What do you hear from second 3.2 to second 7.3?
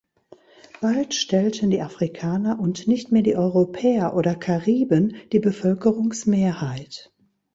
die Europäer oder Kariben, die Bevölkerungsmehrheit.